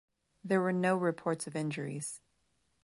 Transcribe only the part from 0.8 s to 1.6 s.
reports of